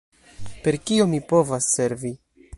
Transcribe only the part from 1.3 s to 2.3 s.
povas servi?